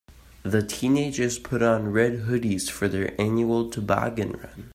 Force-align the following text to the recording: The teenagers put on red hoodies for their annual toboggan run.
The 0.41 0.63
teenagers 0.65 1.37
put 1.37 1.61
on 1.61 1.91
red 1.91 2.21
hoodies 2.23 2.71
for 2.71 2.87
their 2.87 3.13
annual 3.21 3.69
toboggan 3.69 4.31
run. 4.31 4.69